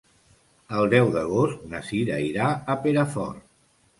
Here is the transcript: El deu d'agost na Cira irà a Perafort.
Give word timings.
El 0.77 0.87
deu 0.93 1.09
d'agost 1.15 1.67
na 1.73 1.83
Cira 1.89 2.17
irà 2.31 2.47
a 2.75 2.79
Perafort. 2.87 3.45